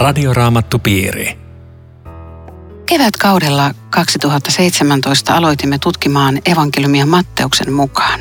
[0.00, 1.38] Radioraamattupiiri.
[2.86, 8.20] Kevätkaudella 2017 aloitimme tutkimaan evankeliumia Matteuksen mukaan.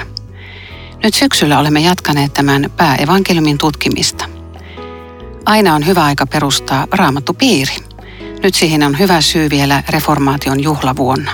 [1.03, 4.25] Nyt syksyllä olemme jatkaneet tämän pääevankeliumin tutkimista.
[5.45, 7.75] Aina on hyvä aika perustaa raamattupiiri.
[8.43, 11.31] Nyt siihen on hyvä syy vielä reformaation juhlavuonna.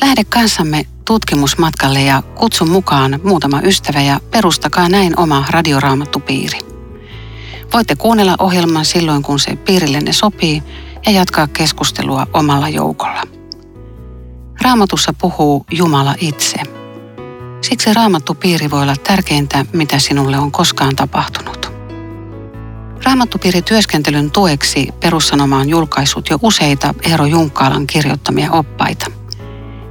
[0.00, 6.73] Lähde kanssamme tutkimusmatkalle ja kutsun mukaan muutama ystävä ja perustakaa näin oma radioraamattupiiri.
[7.74, 10.62] Voitte kuunnella ohjelman silloin, kun se piirillenne sopii
[11.06, 13.22] ja jatkaa keskustelua omalla joukolla.
[14.62, 16.58] Raamatussa puhuu Jumala itse.
[17.60, 21.72] Siksi raamattupiiri voi olla tärkeintä, mitä sinulle on koskaan tapahtunut.
[23.04, 29.06] Raamattupiiri työskentelyn tueksi Perussanoma on julkaissut jo useita Eero Junkkaalan kirjoittamia oppaita.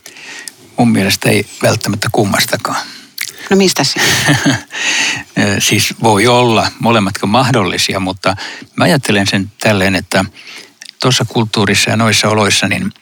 [0.77, 2.81] Mun mielestä ei välttämättä kummastakaan.
[3.49, 3.99] No mistä se?
[5.67, 8.35] siis voi olla molemmatko mahdollisia, mutta
[8.75, 10.25] mä ajattelen sen tälleen, että
[11.01, 12.93] tuossa kulttuurissa ja noissa oloissa niin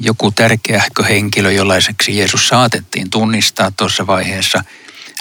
[0.00, 4.64] joku tärkeä henkilö, jollaiseksi Jeesus saatettiin tunnistaa tuossa vaiheessa–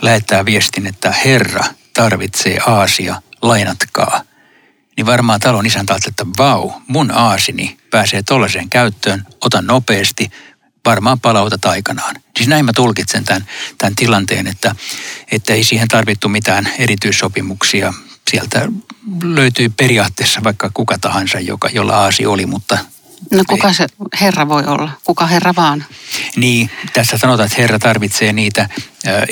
[0.01, 1.63] lähettää viestin, että Herra
[1.93, 4.21] tarvitsee aasia, lainatkaa.
[4.97, 10.31] Niin varmaan talon isäntä ajatteli, että vau, mun aasini pääsee tollaiseen käyttöön, otan nopeasti,
[10.85, 12.15] varmaan palautat aikanaan.
[12.37, 13.45] Siis näin mä tulkitsen tämän,
[13.77, 14.75] tämän tilanteen, että,
[15.31, 17.93] että ei siihen tarvittu mitään erityissopimuksia.
[18.31, 18.67] Sieltä
[19.23, 22.77] löytyy periaatteessa vaikka kuka tahansa, joka, jolla aasi oli, mutta
[23.31, 23.87] No kuka se
[24.21, 24.89] Herra voi olla?
[25.03, 25.85] Kuka Herra vaan?
[26.35, 28.69] Niin, tässä sanotaan, että Herra tarvitsee niitä.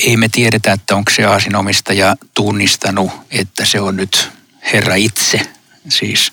[0.05, 4.29] Ei me tiedetä, että onko se aasinomistaja tunnistanut, että se on nyt
[4.73, 5.41] Herra itse,
[5.89, 6.31] siis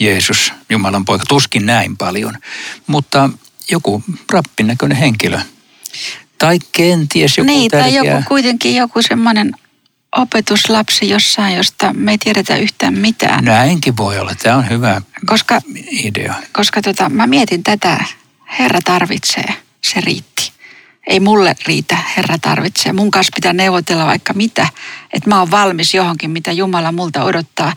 [0.00, 1.24] Jeesus, Jumalan poika.
[1.28, 2.38] Tuskin näin paljon,
[2.86, 3.30] mutta
[3.70, 5.40] joku rappinäköinen henkilö.
[6.38, 8.00] Tai kenties joku Niin, tärkeä...
[8.02, 9.52] tai joku, kuitenkin joku semmoinen
[10.16, 13.44] opetuslapsi jossain, josta me ei tiedetä yhtään mitään.
[13.44, 14.34] Näinkin voi olla.
[14.34, 15.60] Tämä on hyvä koska,
[15.90, 16.34] idea.
[16.52, 18.04] Koska tota, mä mietin tätä,
[18.58, 19.54] Herra tarvitsee,
[19.84, 20.52] se riitti.
[21.06, 22.92] Ei mulle riitä, Herra tarvitsee.
[22.92, 24.68] Mun kanssa pitää neuvotella vaikka mitä,
[25.12, 27.72] että mä oon valmis johonkin, mitä Jumala multa odottaa.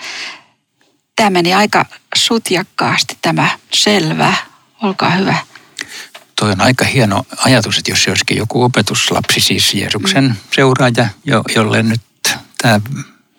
[1.15, 4.33] Tämä meni aika sutjakkaasti tämä selvä.
[4.83, 5.35] Olkaa hyvä.
[6.35, 10.35] Toi on aika hieno ajatus, että jos se olisikin joku opetuslapsi, siis Jeesuksen mm.
[10.51, 12.01] seuraaja, jo, jolle nyt
[12.61, 12.81] tämä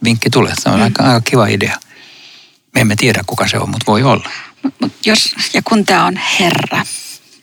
[0.04, 0.52] vinkki tulee.
[0.58, 0.82] Se on mm.
[0.82, 1.76] aika, aika kiva idea.
[2.74, 4.30] Me emme tiedä, kuka se on, mutta voi olla.
[4.80, 6.84] Mut jos, ja kun tämä on Herra,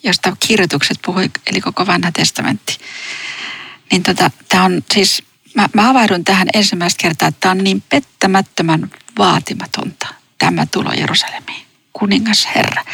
[0.03, 2.77] josta kirjoitukset puhui, eli koko vanha testamentti,
[3.91, 5.23] niin tota, tämä on siis,
[5.55, 10.07] mä, mä havahdun tähän ensimmäistä kertaa, että tämä on niin pettämättömän vaatimatonta,
[10.39, 11.65] tämä tulo Jerusalemiin.
[11.93, 12.85] Kuningas Herra.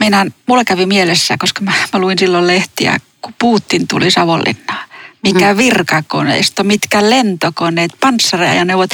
[0.00, 4.85] Meinaan, mulla kävi mielessä, koska mä, mä luin silloin lehtiä, kun Putin tuli Savonlinnaan
[5.32, 5.58] mikä mm.
[5.58, 8.90] virkakoneisto, mitkä lentokoneet, panssariajoneuvot.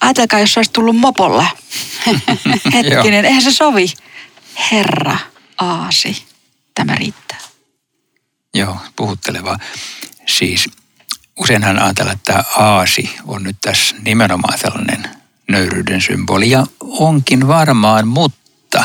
[0.00, 1.46] Ajatelkaa, jos olisi tullut mopolla.
[2.74, 3.86] Hetkinen, eihän se sovi.
[4.72, 5.18] Herra,
[5.58, 6.24] aasi,
[6.74, 7.38] tämä riittää.
[8.54, 9.56] Joo, puhutteleva.
[10.26, 10.68] Siis
[11.36, 15.10] useinhan ajatellaan, että aasi on nyt tässä nimenomaan tällainen
[15.48, 16.50] nöyryyden symboli.
[16.50, 18.84] Ja onkin varmaan, mutta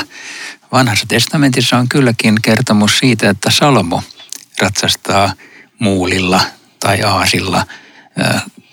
[0.72, 4.04] vanhassa testamentissa on kylläkin kertomus siitä, että Salomo
[4.60, 5.34] ratsastaa–
[5.82, 6.42] muulilla
[6.80, 7.66] tai aasilla,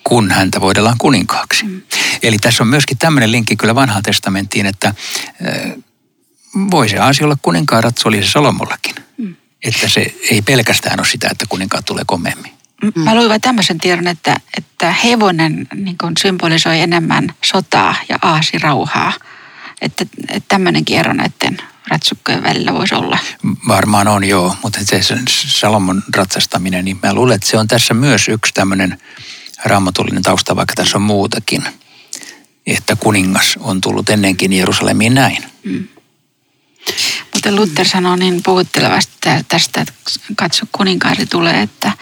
[0.04, 1.64] kun häntä voidellaan kuninkaaksi.
[1.64, 1.82] Mm.
[2.22, 4.94] Eli tässä on myöskin tämmöinen linkki kyllä vanhaan testamenttiin, että
[6.70, 8.94] voi se aasi olla kuninkaan ratsu, oli se Solomollakin.
[9.16, 9.36] Mm.
[9.64, 12.52] Että se ei pelkästään ole sitä, että kuninkaat tulee komeemmin.
[12.94, 19.12] Mä luin tämmöisen tiedon, että, että hevonen niin kuin symbolisoi enemmän sotaa ja aasi rauhaa.
[19.80, 21.58] Että, että tämmöinenkin ero näiden
[21.88, 23.18] ratsukkojen välillä voisi olla.
[23.68, 28.28] Varmaan on joo, mutta se Salomon ratsastaminen, niin mä luulen, että se on tässä myös
[28.28, 28.98] yksi tämmöinen
[29.64, 31.64] raamatullinen tausta, vaikka tässä on muutakin.
[32.66, 35.44] Että kuningas on tullut ennenkin Jerusalemiin näin.
[35.64, 35.88] Mm.
[37.34, 39.12] Mutta Luther sanoo niin puhuttelevasti
[39.48, 39.92] tästä, että
[40.36, 41.92] katso kuninkaari tulee, että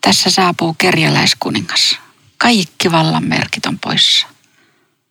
[0.00, 1.98] tässä saapuu kerjäläiskuningas.
[2.38, 4.26] Kaikki vallan merkit on poissa.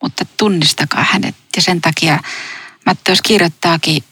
[0.02, 2.20] Mutta tunnistakaa hänet ja sen takia
[2.86, 4.04] Matteus kirjoittaakin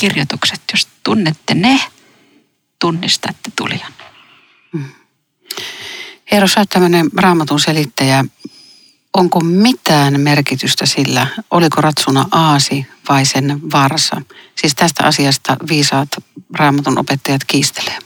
[0.00, 1.80] kirjoitukset, jos tunnette ne,
[2.78, 3.92] tunnistatte tulijan.
[4.72, 4.88] Hmm.
[6.32, 8.24] Eero, sä oot tämmöinen raamatun selittäjä.
[9.12, 14.22] Onko mitään merkitystä sillä, oliko ratsuna aasi vai sen varsa?
[14.56, 16.08] Siis tästä asiasta viisaat
[16.54, 17.98] raamatun opettajat kiistelee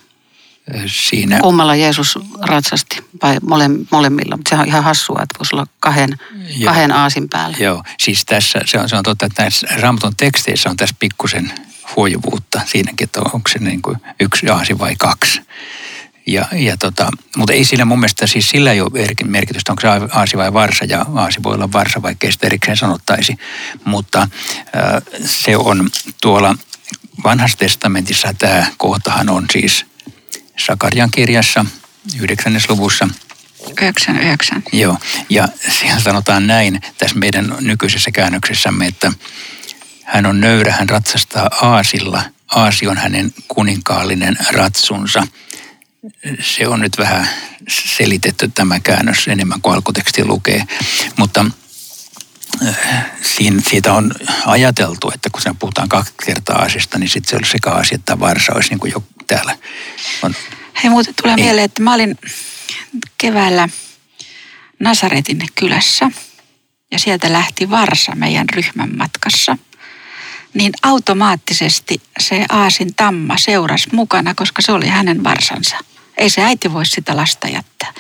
[0.87, 1.41] siinä...
[1.41, 6.19] Kummalla Jeesus ratsasti vai mole, molemmilla, mutta se on ihan hassua, että voisi olla kahden,
[6.65, 7.57] kahden aasin päällä.
[7.61, 11.53] Joo, siis tässä se on, se on totta, että näissä Raamatun teksteissä on tässä pikkusen
[11.97, 15.41] huojuvuutta siinäkin, että onko se niin kuin yksi aasi vai kaksi.
[16.27, 18.91] Ja, ja tota, mutta ei sillä mun mielestä, siis sillä ei ole
[19.25, 23.37] merkitystä, onko se aasi vai varsa, ja aasi voi olla varsa, vaikka sitä erikseen sanottaisi.
[23.85, 24.29] Mutta äh,
[25.25, 26.55] se on tuolla
[27.25, 29.87] vanhassa testamentissa tämä kohtahan on siis
[30.67, 31.65] Sakarian kirjassa,
[32.21, 33.09] yhdeksännes luvussa.
[33.83, 34.63] 99.
[34.73, 34.99] Joo,
[35.31, 39.13] ja siellä sanotaan näin tässä meidän nykyisessä käännöksessämme, että
[40.05, 42.23] hän on nöyrä, hän ratsastaa aasilla.
[42.49, 45.27] Aasi on hänen kuninkaallinen ratsunsa.
[46.41, 47.29] Se on nyt vähän
[47.69, 50.65] selitetty tämä käännös enemmän kuin alkuteksti lukee,
[51.17, 51.45] mutta
[53.69, 54.13] siitä on
[54.47, 58.21] ajateltu, että kun sen puhutaan kaksi kertaa aasista, niin sitten se olisi sekä aasi että
[58.21, 59.57] varsa olisi niin kuin jo täällä
[60.23, 60.35] on.
[60.83, 61.47] Hei muuten tulee niin.
[61.47, 62.19] mieleen, että mä olin
[63.19, 63.69] keväällä
[64.81, 66.11] Nasaretin kylässä
[66.91, 69.59] ja sieltä lähti Varsa meidän ryhmän matkassa.
[70.55, 75.77] Niin automaattisesti se Aasin tamma seurasi mukana, koska se oli hänen varsansa.
[76.17, 77.93] Ei se äiti voi sitä lasta jättää.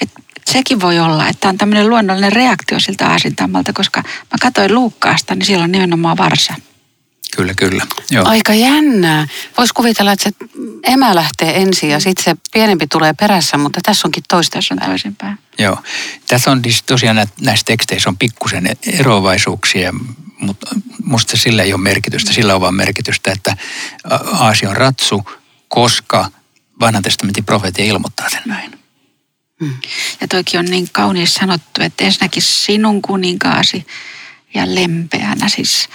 [0.00, 0.10] Et
[0.46, 5.46] sekin voi olla, että on tämmöinen luonnollinen reaktio siltä aasintammalta, koska mä katsoin Luukkaasta, niin
[5.46, 6.54] siellä on nimenomaan varsa.
[7.36, 7.86] Kyllä, kyllä.
[8.10, 8.28] Joo.
[8.28, 9.26] Aika jännää.
[9.58, 10.46] Voisi kuvitella, että se
[10.82, 14.52] emä lähtee ensin ja sitten se pienempi tulee perässä, mutta tässä onkin toista.
[14.58, 15.38] Tässä on toisinpäin.
[15.58, 15.78] Joo.
[16.26, 19.94] Tässä on siis tosiaan näissä teksteissä on pikkusen eroavaisuuksia,
[20.38, 20.66] mutta
[21.04, 22.32] musta sillä ei ole merkitystä.
[22.32, 23.56] Sillä on vaan merkitystä, että
[24.32, 25.24] Aasi on ratsu,
[25.68, 26.30] koska
[26.80, 28.81] vanhan testamentin profeetia ilmoittaa sen näin.
[29.60, 29.76] Hmm.
[30.20, 33.86] Ja toikin on niin kaunis sanottu, että ensinnäkin sinun kuninkaasi
[34.54, 35.88] ja lempeänä siis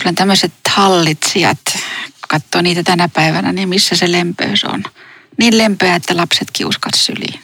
[0.00, 1.58] kyllä tämmöiset hallitsijat,
[2.28, 4.84] katsoo niitä tänä päivänä, niin missä se lempeys on.
[5.38, 7.40] Niin lempeä, että lapset kiuskat syliin.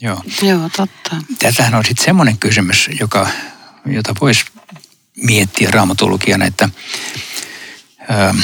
[0.00, 0.22] Joo.
[0.42, 1.16] Joo, totta.
[1.38, 3.28] Tätähän on sitten semmoinen kysymys, joka,
[3.86, 4.44] jota voisi
[5.16, 6.68] miettiä raamatulukijana, että
[8.00, 8.34] ö,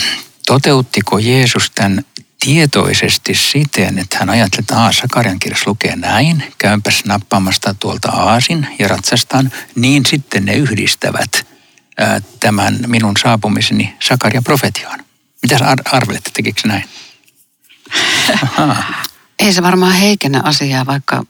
[0.46, 2.04] toteuttiko Jeesus tämän
[2.44, 8.88] tietoisesti siten, että hän ajatteli, että Sakarian kirjassa lukee näin, käympäs nappaamasta tuolta aasin ja
[8.88, 11.46] ratsastaan, niin sitten ne yhdistävät
[12.40, 15.04] tämän minun saapumiseni Sakaria profetiaan.
[15.42, 16.84] Mitä sä arvelette, tekikö näin?
[19.38, 21.24] Ei se varmaan heikennä asiaa, vaikka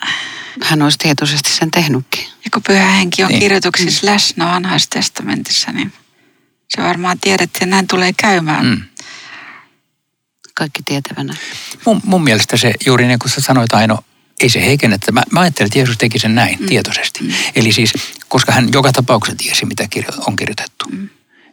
[0.62, 2.25] hän olisi tietoisesti sen tehnytkin.
[2.25, 3.40] Ja kun pyhä henki on niin.
[3.40, 5.92] kirjoituksissa läsnä vanhassa testamentissa, niin
[6.68, 8.66] se varmaan tiedettiin, että näin tulee käymään.
[8.66, 8.82] Mm.
[10.54, 11.37] Kaikki tietävänä.
[11.87, 13.99] Mun, mun mielestä se juuri niin kuin sä sanoit Aino,
[14.40, 14.99] ei se heikennä.
[15.12, 16.66] Mä, mä ajattelin, että Jeesus teki sen näin mm.
[16.66, 17.25] tietoisesti.
[17.25, 17.32] Mm.
[17.54, 17.92] Eli siis,
[18.28, 19.88] koska hän joka tapauksessa tiesi, mitä
[20.26, 21.09] on kirjoitettu, mm.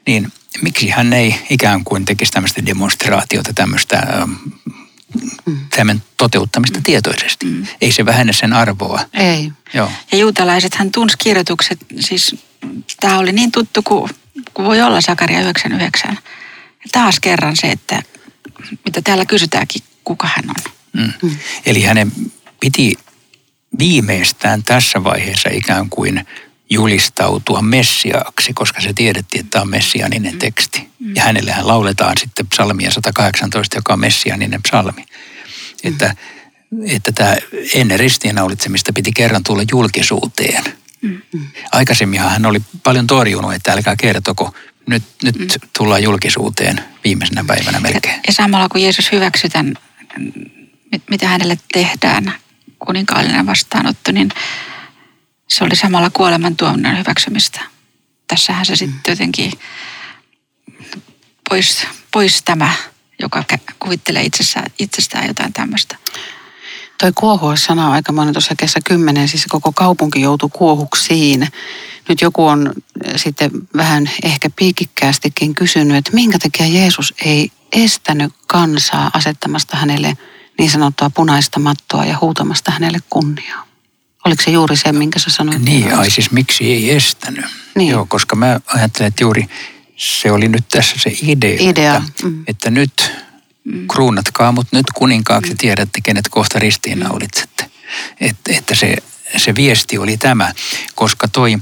[0.08, 4.32] niin miksi hän ei ikään kuin tekisi tämmöistä demonstraatiota, tämmöistä ähm,
[5.46, 5.58] mm.
[5.76, 6.84] tämän toteuttamista mm.
[6.84, 7.46] tietoisesti.
[7.46, 7.68] Mm.
[7.82, 9.00] Ei se vähennä sen arvoa.
[9.14, 9.52] Ei.
[9.74, 9.92] Joo.
[10.12, 12.36] Ja juutalaiset hän tunsi kirjoitukset, siis
[13.00, 14.10] tämä oli niin tuttu kuin,
[14.54, 16.18] kuin voi olla Sakaria 99.
[16.84, 18.04] Ja taas kerran se, että
[18.86, 20.72] mitä täällä kysytäänkin, kuka hän on.
[20.94, 21.14] Mm.
[21.30, 21.38] Mm.
[21.66, 22.12] Eli hänen
[22.60, 22.98] piti
[23.80, 26.26] viimeistään tässä vaiheessa ikään kuin
[26.70, 30.40] julistautua messiaaksi, koska se tiedettiin, että tämä on messianinen mm.
[30.40, 30.90] teksti.
[31.00, 31.16] Mm.
[31.16, 35.02] Ja hänellähän lauletaan sitten psalmia 118, joka on messianinen psalmi.
[35.02, 35.06] Mm.
[35.84, 36.16] Että,
[36.86, 37.36] että tämä
[37.74, 40.64] ennen ristiinnaulitsemista piti kerran tulla julkisuuteen.
[41.02, 41.22] Mm.
[41.72, 44.54] Aikaisemminhan hän oli paljon torjunut, että älkää kertoko,
[44.90, 45.48] nyt, nyt mm.
[45.78, 48.22] tullaan julkisuuteen viimeisenä päivänä melkein.
[48.28, 49.74] Ja, samalla kun Jeesus hyväksytään,
[51.10, 52.34] mitä hänelle tehdään,
[52.80, 54.30] kuninkaallinen vastaanotto, niin
[55.48, 57.62] se oli samalla kuoleman tuomion hyväksymistä.
[58.28, 59.12] Tässähän se sitten mm.
[59.12, 59.52] jotenkin
[61.50, 62.74] pois, pois tämä,
[63.20, 63.44] joka
[63.80, 65.96] kuvittelee itsessään, itsestään jotain tämmöistä.
[67.00, 71.48] Toi kuohua-sana on aika monen tuossa kesä kymmenen, siis koko kaupunki joutui kuohuksiin.
[72.10, 72.74] Nyt joku on
[73.16, 80.18] sitten vähän ehkä piikikkäästikin kysynyt, että minkä takia Jeesus ei estänyt kansaa asettamasta hänelle
[80.60, 83.66] niin sanottua punaista mattoa ja huutamasta hänelle kunniaa.
[84.26, 85.62] Oliko se juuri se, minkä sä sanoit?
[85.62, 87.46] Niin, ai siis miksi ei estänyt?
[87.76, 87.92] Niin.
[87.92, 89.46] Joo, koska mä ajattelen, että juuri
[89.96, 91.96] se oli nyt tässä se idea, idea.
[91.96, 92.44] Että, mm.
[92.48, 93.12] että nyt.
[93.92, 95.58] Kruunatkaa mut nyt kuninkaaksi, mm.
[95.58, 97.64] tiedätte kenet kohta ristiinnaulitsette.
[97.64, 98.28] Mm.
[98.28, 98.96] Että, että se,
[99.38, 100.54] se viesti oli tämä,
[100.96, 101.58] koska toi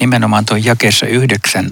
[0.00, 1.70] nimenomaan toi jakessa yhdeksän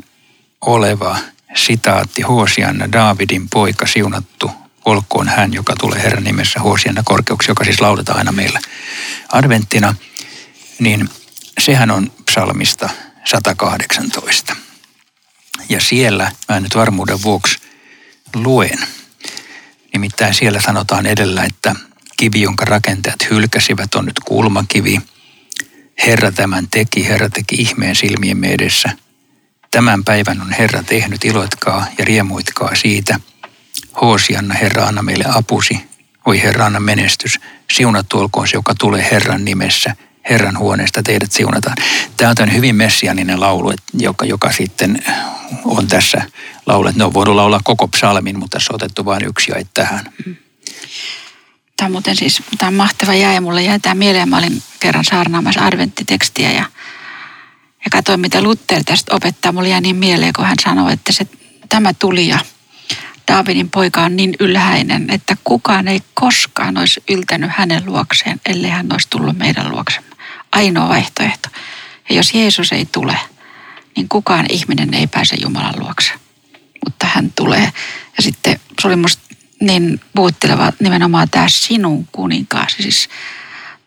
[0.60, 1.18] oleva
[1.56, 4.50] sitaatti Hoosianna, Daavidin poika, siunattu
[4.84, 8.60] olkoon hän, joka tulee Herran nimessä Hoosianna korkeuksi, joka siis lauletaan aina meillä
[9.32, 9.94] adventtina,
[10.78, 11.08] niin
[11.58, 12.88] sehän on psalmista
[13.24, 14.56] 118.
[15.68, 17.58] Ja siellä, mä nyt varmuuden vuoksi
[18.34, 18.78] luen,
[19.94, 21.74] nimittäin siellä sanotaan edellä, että
[22.16, 25.00] kivi, jonka rakentajat hylkäsivät, on nyt kulmakivi.
[26.06, 28.90] Herra tämän teki, Herra teki ihmeen silmien edessä.
[29.70, 33.20] Tämän päivän on Herra tehnyt, iloitkaa ja riemuitkaa siitä.
[34.00, 35.80] Hoosianna, Herra, anna meille apusi.
[36.24, 37.40] Oi Herra, anna menestys.
[37.72, 39.96] Siunattu olkoon se, joka tulee Herran nimessä.
[40.30, 41.76] Herran huoneesta teidät siunataan.
[42.16, 45.02] Tämä on hyvin messianinen laulu, joka, joka sitten
[45.64, 46.22] on tässä
[46.66, 46.96] laulet.
[46.96, 50.12] Ne on voinut laulaa koko psalmin, mutta tässä on otettu vain yksi ja tähän.
[51.76, 54.28] Tämä on muuten siis tämä on mahtava jää ja mulle jäi tämä mieleen.
[54.28, 56.64] Mä olin kerran saarnaamassa adventtitekstiä ja,
[57.84, 59.52] ja katsoin, mitä Luther tästä opettaa.
[59.52, 61.26] Mulle jäi niin mieleen, kun hän sanoi, että se,
[61.68, 62.38] tämä tuli ja
[63.28, 68.92] Daavidin poika on niin ylhäinen, että kukaan ei koskaan olisi yltänyt hänen luokseen, ellei hän
[68.92, 70.13] olisi tullut meidän luoksemme.
[70.54, 71.48] Ainoa vaihtoehto.
[72.08, 73.16] Ja jos Jeesus ei tule,
[73.96, 76.12] niin kukaan ihminen ei pääse Jumalan luokse.
[76.84, 77.72] Mutta hän tulee.
[78.16, 79.22] Ja sitten se oli musta
[79.60, 82.82] niin puhutteleva nimenomaan tämä sinun kuninkaasi.
[82.82, 83.08] Siis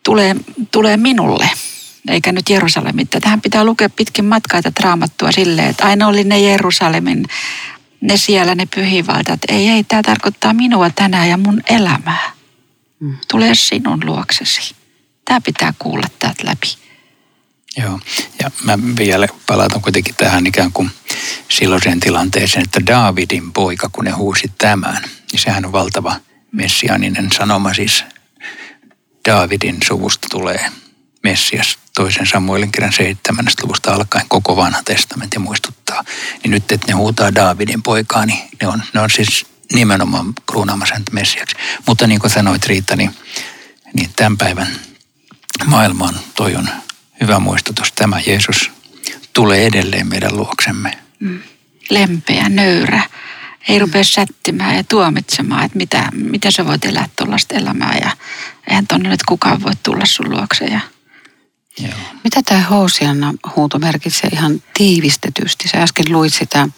[0.02, 0.36] tulee,
[0.70, 1.50] tulee minulle,
[2.08, 3.08] eikä nyt Jerusalemin.
[3.08, 7.24] Tähän pitää lukea pitkin matkaa tätä raamattua silleen, että aina oli ne Jerusalemin
[8.00, 9.40] ne siellä, ne pyhivaltat.
[9.48, 12.32] Ei, ei, tämä tarkoittaa minua tänään ja mun elämää.
[13.00, 13.16] Mm.
[13.30, 14.77] Tulee sinun luoksesi.
[15.28, 16.66] Tämä pitää kuulla täältä läpi.
[17.76, 18.00] Joo,
[18.42, 20.90] ja mä vielä palautan kuitenkin tähän ikään kuin
[21.48, 26.16] silloiseen tilanteeseen, että Daavidin poika, kun ne huusi tämän, niin sehän on valtava
[26.52, 28.04] messianinen sanoma, siis
[29.28, 30.70] Daavidin suvusta tulee
[31.22, 36.04] Messias toisen Samuelin kirjan seitsemännästä luvusta alkaen koko vanha testamentti muistuttaa.
[36.42, 41.00] Niin nyt, että ne huutaa Daavidin poikaa, niin ne on, ne on siis nimenomaan kruunaamassa
[41.12, 41.56] Messiaksi.
[41.86, 43.16] Mutta niin kuin sanoit Riitta, niin,
[43.94, 44.87] niin tämän päivän
[45.66, 46.68] maailmaan toi on
[47.20, 47.92] hyvä muistutus.
[47.92, 48.70] Tämä Jeesus
[49.32, 50.98] tulee edelleen meidän luoksemme.
[51.20, 51.40] Mm.
[51.90, 53.02] Lempeä, nöyrä.
[53.68, 57.98] Ei rupea sättimään ja tuomitsemaan, että mitä, mitä sä voit elää tuollaista elämää.
[58.00, 58.16] Ja
[58.68, 60.64] eihän tuonne nyt kukaan voi tulla sun luokse.
[60.64, 60.80] Ja
[61.80, 61.92] Joo.
[62.24, 65.68] Mitä tämä Hosianna huuto merkitsee ihan tiivistetysti?
[65.68, 66.68] Sä äsken luit sitä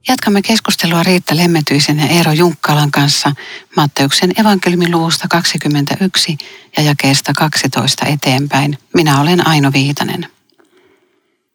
[0.07, 3.31] Jatkamme keskustelua Riitta Lemmetyisen ja Eero Junkkalan kanssa
[3.75, 6.37] Matteuksen evankeliumin luvusta 21
[6.77, 8.77] ja jakeesta 12 eteenpäin.
[8.93, 10.27] Minä olen Aino Viitanen.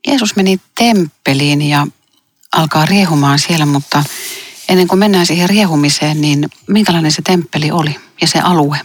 [0.07, 1.87] Jeesus meni temppeliin ja
[2.53, 4.05] alkaa riehumaan siellä, mutta
[4.69, 8.81] ennen kuin mennään siihen riehumiseen, niin minkälainen se temppeli oli ja se alue?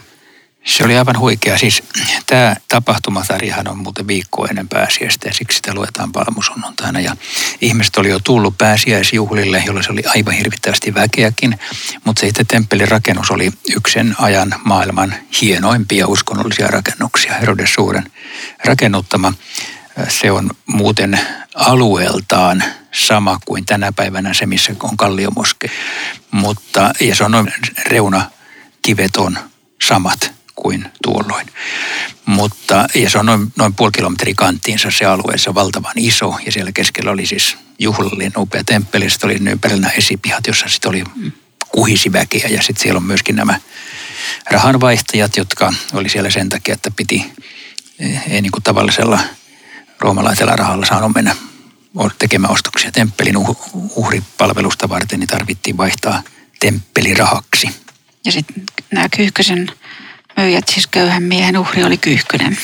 [0.68, 1.58] Se oli aivan huikea.
[1.58, 1.82] Siis
[2.26, 7.00] tämä tapahtumasarjahan on muuten viikko ennen pääsiäistä ja siksi sitä luetaan palmusunnuntaina.
[7.00, 7.16] Ja
[7.60, 11.58] ihmiset oli jo tullut pääsiäisjuhlille, jolla se oli aivan hirvittävästi väkeäkin.
[12.04, 17.34] Mutta sitten temppelin rakennus oli yksen ajan maailman hienoimpia uskonnollisia rakennuksia.
[17.34, 18.10] Herodes Suuren
[18.64, 19.32] rakennuttama.
[20.08, 21.20] Se on muuten
[21.54, 25.70] alueeltaan sama kuin tänä päivänä se, missä on Kalliomoske.
[26.30, 27.52] Mutta, ja se on noin
[27.86, 29.38] reunakivet on
[29.82, 31.46] samat kuin tuolloin.
[32.26, 36.34] Mutta, ja se on noin, noin puoli kilometri kanttiinsa se alue, se on valtavan iso
[36.46, 39.10] ja siellä keskellä oli siis juhlallinen upea temppeli.
[39.10, 41.04] Sitten oli ympärillä esipihat, jossa sitten oli
[41.68, 43.60] kuhisi väkeä ja sitten siellä on myöskin nämä
[44.50, 47.32] rahanvaihtajat, jotka oli siellä sen takia, että piti
[48.30, 49.20] ei niin kuin tavallisella
[50.00, 51.36] roomalaisella rahalla saanut mennä
[52.18, 53.36] tekemään ostoksia temppelin
[53.74, 56.22] uhripalvelusta varten, niin tarvittiin vaihtaa
[56.60, 57.70] temppelirahaksi.
[58.24, 59.72] Ja sitten nämä Kyyhkösen
[60.38, 62.58] myyjät, siis köyhän miehen uhri oli Kyyhkönen.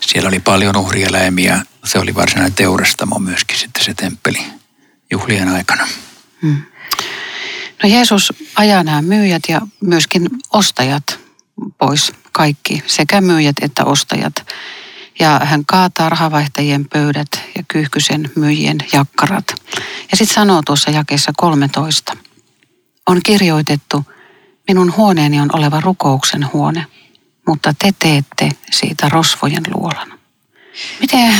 [0.00, 1.62] Siellä oli paljon uhrieläimiä.
[1.84, 4.46] Se oli varsinainen teurastamo myöskin sitten se temppeli
[5.10, 5.88] juhlien aikana.
[6.42, 6.62] Hmm.
[7.82, 11.18] No Jeesus ajaa nämä myyjät ja myöskin ostajat
[11.78, 14.46] pois kaikki, sekä myyjät että ostajat.
[15.18, 19.54] Ja hän kaataa rahavaihtajien pöydät ja kyyhkysen myyjien jakkarat.
[20.10, 22.16] Ja sitten sanoo tuossa jakeessa 13.
[23.06, 24.04] On kirjoitettu,
[24.70, 26.86] minun huoneeni on oleva rukouksen huone,
[27.46, 30.12] mutta te teette siitä rosvojen luolan.
[31.00, 31.34] Miten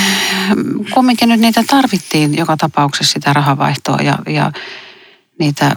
[0.94, 4.52] kumminkin nyt niitä tarvittiin joka tapauksessa sitä rahavaihtoa ja, ja
[5.38, 5.76] niitä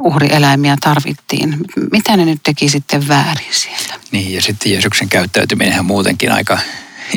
[0.00, 1.56] uhrieläimiä tarvittiin.
[1.92, 3.94] Mitä ne nyt teki sitten väärin siellä?
[4.12, 6.58] Niin ja sitten Jeesuksen käyttäytyminen muutenkin aika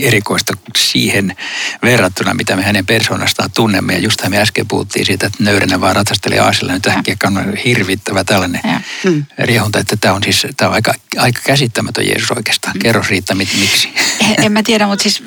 [0.02, 1.36] erikoista siihen
[1.84, 3.94] verrattuna, mitä me hänen persoonastaan tunnemme.
[3.94, 6.74] Ja just me äsken puhuttiin siitä, että nöyränä vaan ratastelee aasilla.
[6.74, 8.82] Nyt äkkiä on hirvittävä tällainen ja.
[9.04, 9.26] Mm.
[9.38, 12.76] riehunta, että tämä on siis tämä on aika, aika käsittämätön Jeesus oikeastaan.
[12.76, 12.80] Mm.
[12.80, 13.94] Kerro Riitta, miksi?
[14.38, 15.24] En mä tiedä, mutta siis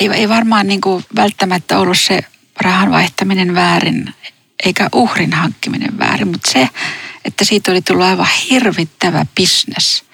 [0.00, 2.20] ei, ei varmaan niin kuin välttämättä ollut se
[2.60, 4.14] rahan vaihtaminen väärin,
[4.64, 6.68] eikä uhrin hankkiminen väärin, mutta se,
[7.24, 10.04] että siitä oli tullut aivan hirvittävä bisnes.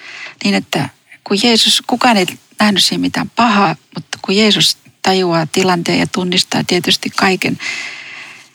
[0.44, 0.88] Niin, että
[1.24, 2.26] kun Jeesus, kukaan ei
[2.60, 7.58] nähnyt siinä mitään pahaa, mutta kun Jeesus tajuaa tilanteen ja tunnistaa tietysti kaiken,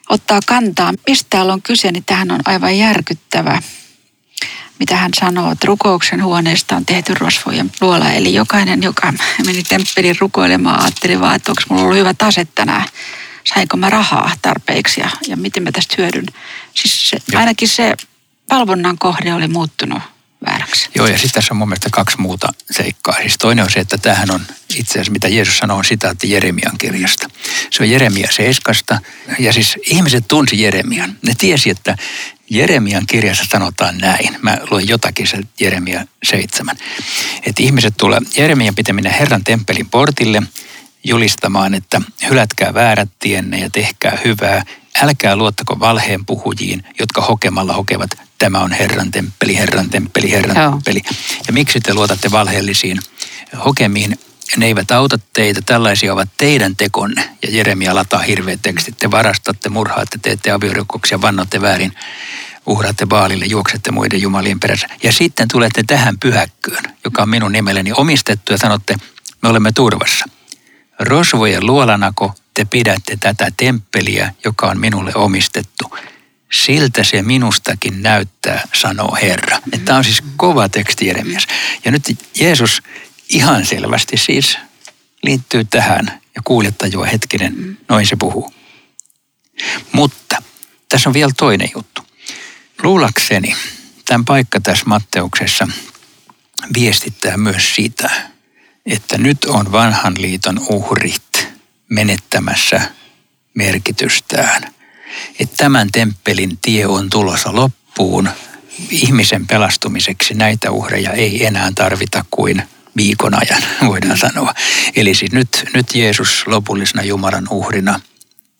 [0.09, 3.62] ottaa kantaa, mistä täällä on kyse, niin tähän on aivan järkyttävä.
[4.79, 8.12] Mitä hän sanoo, että rukouksen huoneesta on tehty rosvojen luola.
[8.12, 9.13] Eli jokainen, joka
[9.45, 12.85] meni temppelin rukoilemaan, ajatteli vaan, että onko mulla ollut hyvä tase tänään.
[13.53, 16.25] Sainko mä rahaa tarpeeksi ja, ja miten mä tästä hyödyn.
[16.75, 17.93] Siis se, ainakin se
[18.49, 20.01] valvonnan kohde oli muuttunut
[20.45, 20.89] vääräksi.
[20.95, 23.15] Joo, ja sitten tässä on mun mielestä kaksi muuta seikkaa.
[23.21, 24.41] Siis toinen on se, että tämähän on
[24.75, 27.29] itse asiassa, mitä Jeesus sanoo, on sitaatti Jeremian kirjasta.
[27.71, 28.99] Se on Jeremia Seiskasta,
[29.39, 31.17] ja siis ihmiset tunsi Jeremian.
[31.21, 31.97] Ne tiesi, että
[32.49, 34.38] Jeremian kirjassa sanotaan näin.
[34.41, 36.77] Mä luen jotakin se Jeremia 7.
[37.45, 40.43] Että ihmiset tulee Jeremian pitäminen Herran temppelin portille
[41.03, 44.63] julistamaan, että hylätkää väärät tienne ja tehkää hyvää.
[45.02, 50.71] Älkää luottako valheen puhujiin, jotka hokemalla hokevat tämä on Herran temppeli, Herran temppeli, Herran Joo.
[50.71, 51.02] temppeli.
[51.47, 52.99] Ja miksi te luotatte valheellisiin
[53.65, 54.19] hokemiin?
[54.58, 57.30] Ne eivät auta teitä, tällaisia ovat teidän tekonne.
[57.41, 58.97] Ja Jeremia lataa hirveät tekstit.
[58.97, 61.95] Te varastatte, murhaatte, teette aviorikoksia, vannotte väärin,
[62.65, 64.88] uhraatte baalille, juoksette muiden jumalien perässä.
[65.04, 68.95] Ja sitten tulette tähän pyhäkköön, joka on minun nimelleni omistettu ja sanotte,
[69.41, 70.25] me olemme turvassa.
[70.99, 75.98] Rosvojen luolanako te pidätte tätä temppeliä, joka on minulle omistettu
[76.52, 79.60] siltä se minustakin näyttää, sanoo Herra.
[79.86, 81.48] Tämä on siis kova teksti Jeremias.
[81.86, 82.84] Ja nyt Jeesus
[83.30, 84.58] ihan selvästi siis
[85.24, 88.54] liittyy tähän ja kuulijat tajua hetkinen, noin se puhuu.
[89.91, 90.41] Mutta
[90.89, 92.02] tässä on vielä toinen juttu.
[92.84, 93.56] Luulakseni
[94.06, 95.67] tämän paikka tässä Matteuksessa
[96.74, 98.10] viestittää myös sitä,
[98.86, 101.28] että nyt on vanhan liiton uhrit
[101.89, 102.82] menettämässä
[103.54, 104.63] merkitystään–
[105.39, 108.30] että tämän temppelin tie on tulossa loppuun.
[108.89, 112.63] Ihmisen pelastumiseksi näitä uhreja ei enää tarvita kuin
[112.95, 114.54] viikon ajan, voidaan sanoa.
[114.95, 117.99] Eli siis nyt, nyt Jeesus lopullisena Jumalan uhrina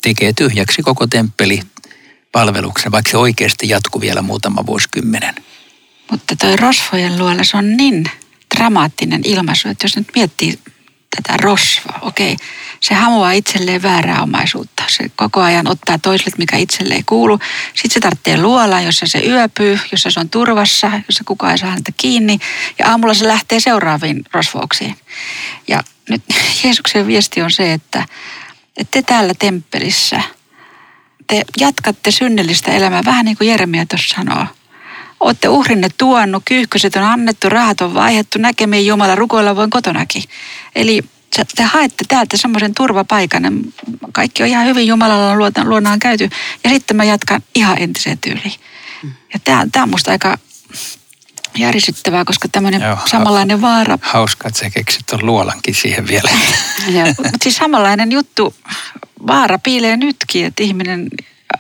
[0.02, 1.62] tekee tyhjäksi koko temppeli
[2.32, 5.36] palveluksen, vaikka se oikeasti jatkuu vielä muutama vuosikymmenen.
[6.12, 8.06] Mutta toi rosvojen luola, se on niin
[8.56, 10.60] dramaattinen ilmaisu, että jos nyt miettii
[11.16, 12.38] tätä rosvoa, okei,
[12.80, 14.84] se hamuaa itselleen väärää omaisuutta.
[14.88, 17.40] Se koko ajan ottaa toiselle, mikä itselleen ei kuulu.
[17.74, 21.70] Sitten se tarvitsee luola, jossa se yöpyy, jossa se on turvassa, jossa kukaan ei saa
[21.70, 22.40] häntä kiinni.
[22.80, 24.96] Ja aamulla se lähtee seuraaviin rosvouksiin.
[25.68, 26.24] Ja nyt
[26.64, 28.06] Jeesuksen viesti on se, että,
[28.78, 30.22] että te täällä temppelissä
[31.30, 34.46] te jatkatte synnillistä elämää, vähän niin kuin Jeremia tuossa sanoo.
[35.20, 40.24] Olette uhrinne tuonut, kyyhkyset on annettu, rahat on vaihdettu, näkemiin Jumala, rukoilla voin kotonakin.
[40.76, 41.02] Eli
[41.56, 43.44] te haette täältä semmoisen turvapaikan.
[44.12, 46.30] Kaikki on ihan hyvin Jumalalla luonaan käyty.
[46.64, 48.60] Ja sitten mä jatkan ihan entiseen tyyliin.
[49.34, 50.38] Ja tämä, tämä on musta aika
[51.58, 53.98] järisyttävää, koska tämmöinen Joo, samanlainen vaara.
[54.02, 56.30] Hauska, että sä keksit tuon luolankin siihen vielä.
[57.18, 58.56] Mutta siis samanlainen juttu,
[59.28, 61.10] vaara piilee nytkin, että ihminen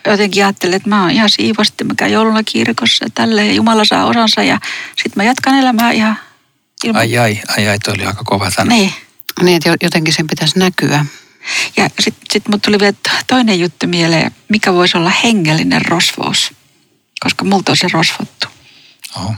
[0.06, 3.86] jotenkin ajattelee, että mä oon ihan siivosti, mä käyn jouluna kirkossa ja tälleen, ja Jumala
[3.86, 4.60] saa osansa ja
[4.96, 6.20] sitten mä jatkan elämää ihan
[6.84, 7.00] ilman.
[7.00, 8.76] Ai ai, ai ai, toi oli aika kova sana.
[8.76, 8.94] Niin.
[9.42, 11.06] Niin, että jotenkin sen pitäisi näkyä.
[11.78, 12.94] Ja sitten sit mut tuli vielä
[13.28, 16.52] toinen juttu mieleen, mikä voisi olla hengellinen rosvous,
[17.20, 18.48] koska multa on se rosvottu.
[19.18, 19.36] Oho.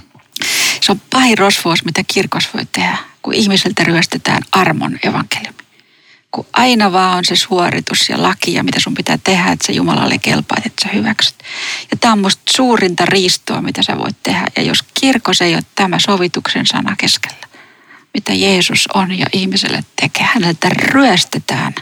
[0.82, 5.58] Se on pahin rosvous, mitä kirkos voi tehdä, kun ihmiseltä ryöstetään armon evankeliumi.
[6.32, 9.74] Kun aina vaan on se suoritus ja laki ja mitä sun pitää tehdä, että se
[9.74, 11.36] Jumalalle kelpaa, että sä hyväksyt.
[11.91, 14.48] Ja tämä on musta suurinta riistoa, mitä sä voit tehdä.
[14.56, 17.48] Ja jos kirkos ei ole tämä sovituksen sana keskellä,
[18.13, 21.76] mitä Jeesus on ja ihmiselle tekee, häneltä ryöstetään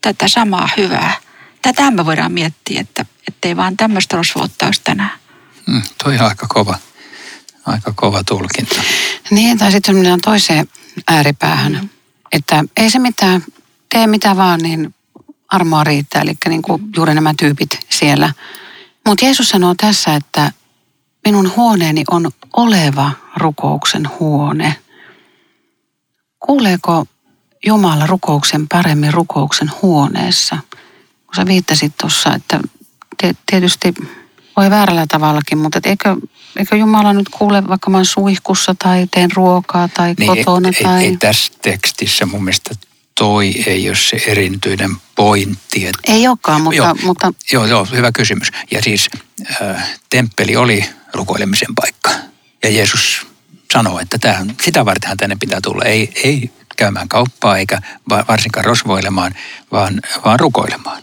[0.00, 1.14] tätä samaa hyvää.
[1.62, 5.12] Tätä me voidaan miettiä, että ettei vaan tämmöistä rosvoutta olisi tänään.
[5.66, 6.78] Mm, toi on aika kova
[7.66, 8.82] aika kova tulkinta.
[9.30, 10.68] Niin, tai sitten mennään toiseen
[11.08, 11.90] ääripäähän,
[12.32, 13.44] että ei se mitään,
[13.92, 14.94] tee mitä vaan, niin
[15.48, 18.32] armoa riittää, eli niin kuin juuri nämä tyypit siellä.
[19.06, 20.52] Mutta Jeesus sanoo tässä, että
[21.24, 24.76] minun huoneeni on oleva rukouksen huone.
[26.40, 27.06] Kuuleeko
[27.66, 30.58] Jumala rukouksen paremmin rukouksen huoneessa?
[31.26, 32.60] Kun sä viittasit tuossa, että
[33.46, 33.94] tietysti
[34.56, 36.16] voi väärällä tavallakin, mutta eikö,
[36.56, 40.68] eikö Jumala nyt kuule, vaikka mä oon suihkussa tai teen ruokaa tai niin, kotona?
[40.68, 41.02] Ei, tai...
[41.02, 42.74] ei, ei tässä tekstissä mun mielestä
[43.18, 45.86] toi ei ole se erityinen pointti.
[45.86, 46.76] Että, ei olekaan, mutta...
[46.76, 47.32] Joo, mutta...
[47.52, 48.48] joo, joo, hyvä kysymys.
[48.70, 49.08] Ja siis
[49.62, 52.10] äh, temppeli oli rukoilemisen paikka.
[52.62, 53.26] Ja Jeesus
[53.72, 55.84] sanoi, että tämä, sitä vartenhan tänne pitää tulla.
[55.84, 57.78] Ei, ei käymään kauppaa eikä
[58.28, 59.34] varsinkaan rosvoilemaan,
[59.72, 61.02] vaan, vaan rukoilemaan.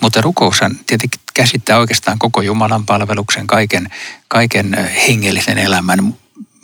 [0.00, 3.90] Mutta rukoushan tietenkin käsittää oikeastaan koko Jumalan palveluksen, kaiken,
[4.28, 4.76] kaiken
[5.08, 6.14] hengellisen elämän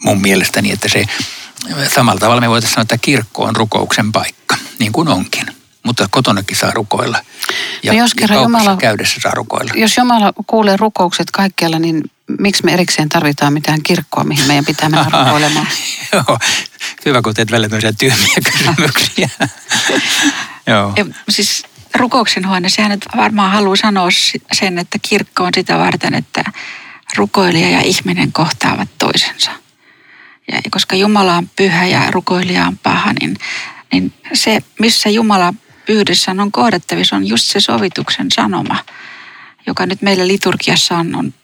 [0.04, 1.04] mun mielestäni, että se
[1.94, 5.46] samalla tavalla me voitaisiin sanoa, että kirkko on rukouksen paikka, niin kuin onkin.
[5.82, 7.18] Mutta kotonakin saa rukoilla.
[7.82, 9.72] Ja, no jos kerran ja Jumala, käydessä saa rukoilla.
[9.76, 12.02] Jos Jumala kuulee rukoukset kaikkialla, niin
[12.38, 15.66] miksi me erikseen tarvitaan mitään kirkkoa, mihin meidän pitää mennä rukoilemaan?
[16.12, 16.38] Joo,
[17.04, 19.30] hyvä kun teet välillä tyhmiä kysymyksiä.
[20.66, 20.92] Joo.
[20.96, 24.08] Ja, siis rukouksen huone, sehän nyt varmaan haluaa sanoa
[24.52, 26.44] sen, että kirkko on sitä varten, että
[27.16, 29.50] rukoilija ja ihminen kohtaavat toisensa.
[30.52, 33.36] Ja koska Jumala on pyhä ja rukoilija on paha, niin,
[33.92, 35.54] niin se, missä Jumala
[35.88, 38.84] yhdessä on kohdattavissa, on just se sovituksen sanoma,
[39.66, 41.34] joka nyt meillä liturgiassa on, on,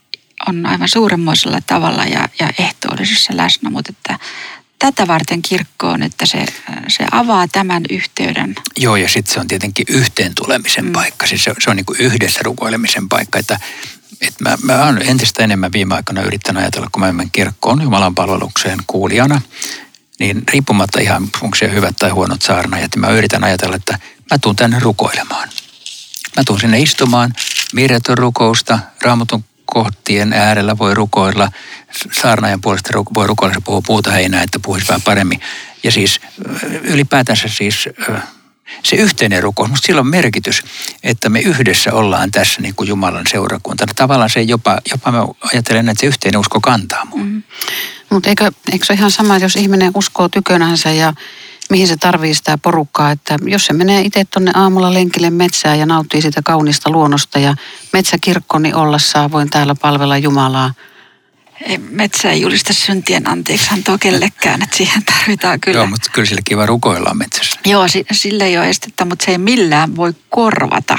[0.48, 4.18] on aivan suuremmoisella tavalla ja, ja ehtoollisessa läsnä, mutta että
[4.78, 6.46] tätä varten kirkkoon, että se,
[6.88, 8.54] se avaa tämän yhteyden.
[8.76, 10.92] Joo, ja sitten se on tietenkin yhteen tulemisen mm.
[10.92, 11.26] paikka.
[11.26, 13.58] Siis se, se on niin kuin yhdessä rukoilemisen paikka, että
[14.20, 18.14] että mä, mä olen entistä enemmän viime aikoina yrittänyt ajatella, kun mä menen kirkkoon Jumalan
[18.14, 19.40] palvelukseen kuulijana,
[20.18, 23.98] niin riippumatta ihan, onko se hyvät tai huonot saarnajat, niin mä yritän ajatella, että
[24.30, 25.48] mä tuun tänne rukoilemaan.
[26.36, 27.34] Mä tuun sinne istumaan,
[27.72, 31.50] mirjatun rukousta, raamatun kohtien äärellä voi rukoilla,
[32.12, 35.40] saarnaajan puolesta voi rukoilla, se puhuu puuta heinää, että puhuisi vähän paremmin.
[35.82, 36.20] Ja siis
[36.82, 37.88] ylipäätänsä siis
[38.82, 40.62] se yhteinen rukous, mutta sillä on merkitys,
[41.02, 43.92] että me yhdessä ollaan tässä niin kuin Jumalan seurakuntana.
[43.96, 47.24] Tavallaan se jopa, jopa mä ajattelen, että se yhteinen usko kantaa mua.
[47.24, 47.42] Mm.
[48.10, 51.12] Mutta eikö, eikö se ole ihan sama, jos ihminen uskoo tykönänsä ja
[51.70, 55.86] mihin se tarvii sitä porukkaa, että jos se menee itse tuonne aamulla lenkille metsään ja
[55.86, 57.54] nauttii sitä kaunista luonnosta ja
[57.92, 60.74] metsäkirkkoni ollessaan voin täällä palvella Jumalaa.
[61.90, 65.78] Metsä ei julista syntien anteeksi tuo kellekään, että siihen tarvitaan kyllä.
[65.78, 67.60] Joo, mutta kyllä sillä kiva rukoilla metsässä.
[67.64, 70.98] Joo, sille ei ole estettä, mutta se ei millään voi korvata.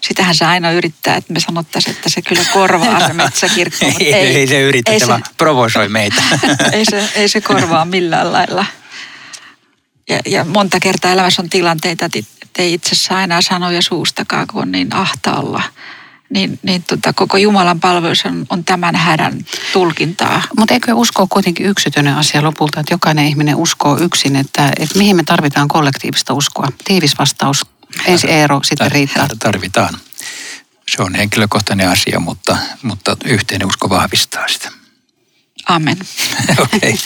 [0.00, 3.86] Sitähän se aina yrittää, että me sanottaisiin, että se kyllä korvaa se metsäkirkko.
[3.86, 6.22] ei, ei, ei se yritä, ei se, vaan provosoi meitä.
[6.72, 8.66] ei, se, ei se korvaa millään lailla
[10.08, 14.62] ja, ja monta kertaa elämässä on tilanteita, että ei itse asiassa aina sanoja suustakaan, kun
[14.62, 15.62] on niin ahtaalla.
[16.30, 20.42] Niin, niin tota, koko Jumalan palvelus on, on tämän hädän tulkintaa.
[20.58, 25.16] Mutta eikö usko kuitenkin yksityinen asia lopulta, että jokainen ihminen uskoo yksin, että, että mihin
[25.16, 26.68] me tarvitaan kollektiivista uskoa?
[26.84, 27.66] Tiivis vastaus,
[28.06, 29.28] ensi Eero, sitten riittää.
[29.38, 29.98] Tarvitaan.
[30.88, 34.70] Se on henkilökohtainen asia, mutta, mutta yhteinen usko vahvistaa sitä.
[35.68, 35.98] Amen.
[36.58, 36.78] Okei.
[36.78, 36.96] okay.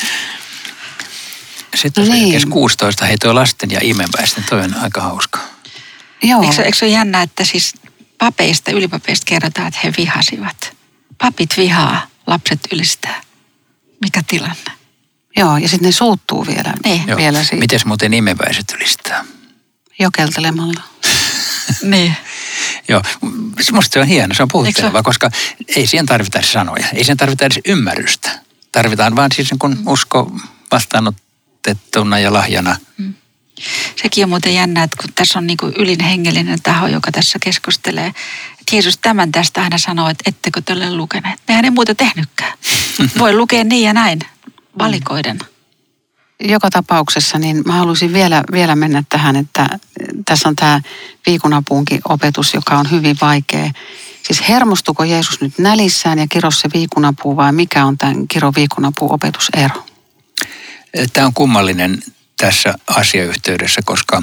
[1.75, 2.33] Sitten niin.
[2.33, 5.39] kes 16 heitoi lasten ja imeväisten, toi on aika hauska.
[6.23, 6.43] Joo.
[6.43, 7.75] Eikö, eikö se ole jännä, että siis
[8.19, 10.77] papeista, ylipapeista kerrotaan, että he vihasivat.
[11.19, 13.21] Papit vihaa, lapset ylistää.
[14.01, 14.73] Mikä tilanne?
[15.37, 17.03] Joo, ja sitten ne suuttuu vielä, Niin.
[17.09, 17.17] Joo.
[17.17, 19.25] vielä siitä Mites muuten imeväiset ylistää?
[19.99, 20.83] jokeltelemalla.
[21.83, 22.17] Niin.
[22.89, 23.03] Joo,
[23.73, 25.31] musta se on hieno, se on puhutteleva, koska
[25.77, 28.31] ei siihen tarvita sanoja, ei siihen tarvita edes ymmärrystä.
[28.73, 30.33] Tarvitaan vaan siis kun usko
[30.73, 32.77] vastaanotettuna ja lahjana.
[34.03, 37.39] Sekin on muuten jännä, että kun tässä on niin kuin ylin hengellinen taho, joka tässä
[37.43, 38.07] keskustelee.
[38.53, 41.41] Että Jeesus tämän tästä aina sanoo, että ettekö te ole lukeneet.
[41.49, 42.59] Mehän ei muuta tehnytkään.
[43.19, 44.19] Voi lukea niin ja näin,
[44.79, 45.39] valikoiden.
[46.41, 49.79] Joka tapauksessa niin mä haluaisin vielä, vielä mennä tähän, että
[50.25, 50.81] tässä on tämä
[51.27, 53.71] viikunapuunkin opetus, joka on hyvin vaikea.
[54.23, 59.13] Siis hermostuko Jeesus nyt nälissään ja kiros se viikunapuu vai mikä on tämän kiro viikunapuu
[59.13, 59.85] opetusero?
[61.13, 62.03] Tämä on kummallinen
[62.39, 64.23] tässä asiayhteydessä, koska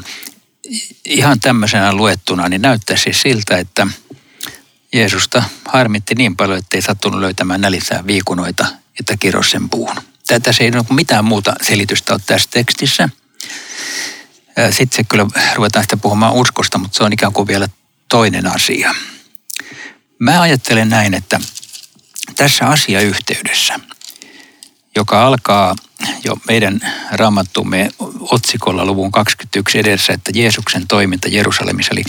[1.06, 3.88] ihan tämmöisenä luettuna niin näyttää siis siltä, että
[4.94, 8.66] Jeesusta harmitti niin paljon, että ei sattunut löytämään nälissään viikunoita,
[9.00, 9.96] että kiros sen puun.
[10.28, 13.10] Tätä se ei ole mitään muuta selitystä ole tässä tekstissä.
[14.72, 15.26] Sitten se kyllä
[15.56, 17.68] ruvetaan sitä puhumaan uskosta, mutta se on ikään kuin vielä
[18.10, 18.96] toinen asia.
[20.20, 21.40] Mä ajattelen näin, että
[22.36, 23.80] tässä asiayhteydessä,
[24.96, 25.76] joka alkaa
[26.24, 31.92] jo meidän raamattumme otsikolla luvun 21 edessä, että Jeesuksen toiminta Jerusalemissa.
[31.92, 32.04] Eli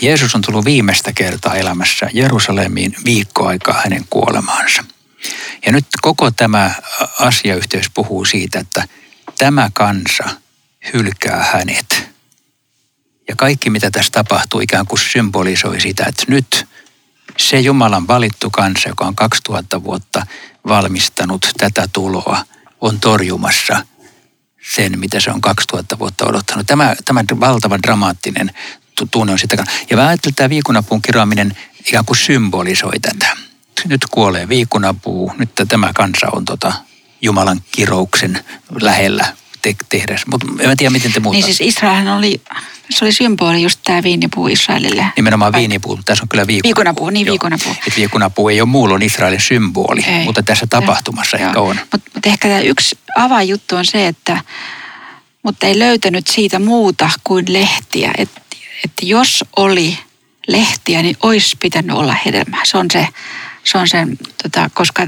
[0.00, 4.84] Jeesus on tullut viimeistä kertaa elämässä Jerusalemiin viikkoaikaa hänen kuolemaansa.
[5.66, 6.70] Ja nyt koko tämä
[7.20, 8.84] asiayhteys puhuu siitä, että
[9.38, 10.24] tämä kansa
[10.92, 12.08] hylkää hänet.
[13.28, 16.66] Ja kaikki mitä tässä tapahtuu ikään kuin symbolisoi sitä, että nyt
[17.36, 20.26] se Jumalan valittu kansa, joka on 2000 vuotta
[20.68, 22.44] valmistanut tätä tuloa,
[22.86, 23.86] on torjumassa
[24.74, 26.66] sen, mitä se on 2000 vuotta odottanut.
[26.66, 28.50] Tämä, tämä valtavan dramaattinen
[28.94, 29.64] tu- tunne on sitä.
[29.90, 33.36] Ja mä ajattelen, että tämä viikunapun kiroaminen ikään kuin symbolisoi tätä.
[33.84, 36.72] Nyt kuolee viikunapuu, nyt tämä kansa on tota
[37.22, 38.44] Jumalan kirouksen
[38.80, 39.36] lähellä
[39.74, 40.16] te- tehdä.
[40.26, 41.36] Mutta en tiedä, miten te muuta.
[41.36, 42.40] Niin siis Israelhan oli,
[42.90, 45.06] se oli symboli just tämä viinipuu Israelille.
[45.16, 46.68] Nimenomaan viinipuu, mutta tässä on kyllä viikunapuu.
[46.68, 47.32] Viikunapuu, niin Joo.
[47.32, 47.76] viikunapuu.
[47.86, 50.24] Et viikunapuu ei ole muulloin Israelin symboli, Ei.
[50.24, 51.46] mutta tässä tapahtumassa Joo.
[51.46, 51.76] ehkä on.
[51.92, 54.40] Mutta mut ehkä tämä yksi avainjuttu on se, että
[55.42, 58.10] mutta ei löytänyt siitä muuta kuin lehtiä.
[58.18, 58.40] Että
[58.84, 59.98] et jos oli
[60.48, 62.60] lehtiä, niin olisi pitänyt olla hedelmää.
[62.64, 63.08] Se on se,
[63.64, 64.06] se, on se
[64.42, 65.06] tota, koska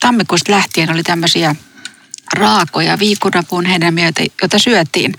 [0.00, 1.54] tammikuusta lähtien oli tämmöisiä
[2.32, 4.12] raakoja viikunapuun hedelmiä,
[4.42, 5.14] joita, syötiin.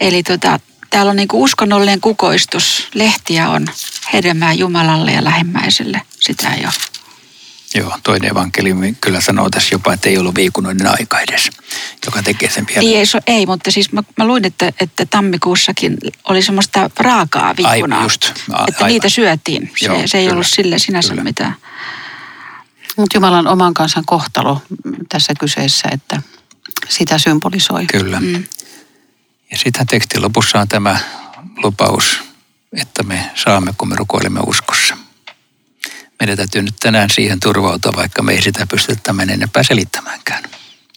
[0.00, 2.88] Eli tota, täällä on niinku uskonnollinen kukoistus.
[2.94, 3.66] Lehtiä on
[4.12, 6.02] hedelmää Jumalalle ja lähimmäiselle.
[6.20, 6.72] Sitä ei ole.
[7.74, 11.50] Joo, toinen evankeliumi kyllä sanoo tässä jopa, että ei ollut viikunoiden aika edes,
[12.06, 12.80] joka tekee sen vielä.
[12.80, 17.56] Niin, ei, se- ei, mutta siis mä, mä luin, että, että tammikuussakin oli semmoista raakaa
[17.56, 17.70] viikunaa.
[17.98, 18.24] Aivan just.
[18.26, 18.30] A-
[18.68, 18.88] että aivan.
[18.88, 19.70] niitä syötiin.
[19.78, 20.34] Se, Joo, se ei kyllä.
[20.34, 21.22] ollut sille sinänsä Kyllä.
[21.24, 21.54] mitään.
[22.96, 24.62] Mutta Jumalan oman kansan kohtalo
[25.08, 26.22] tässä kyseessä, että
[26.88, 27.86] sitä symbolisoi.
[27.86, 28.20] Kyllä.
[28.20, 28.44] Mm.
[29.50, 30.98] Ja sitten tekstin lopussa on tämä
[31.56, 32.18] lupaus,
[32.72, 34.96] että me saamme, kun me rukoilemme uskossa.
[36.20, 40.42] Meidän täytyy nyt tänään siihen turvautua, vaikka me ei sitä pystytä tämän enempää selittämäänkään.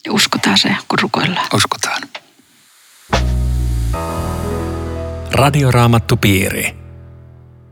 [0.06, 1.48] Ja uskotaan se, kun rukoillaan.
[1.54, 2.02] Uskotaan.
[5.32, 6.76] Radioraamattupiiri.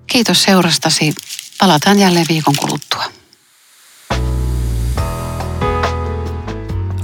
[0.07, 1.15] Kiitos seurastasi.
[1.59, 3.03] Palataan jälleen viikon kuluttua.